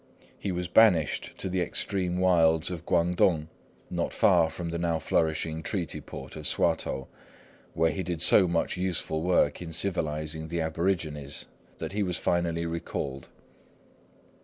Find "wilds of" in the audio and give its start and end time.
2.19-2.87